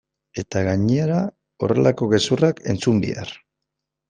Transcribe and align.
Eta 0.43 0.61
gainera 0.67 1.19
horrelako 1.67 2.09
gezurrak 2.15 2.65
entzun 2.75 3.05
behar! 3.05 3.37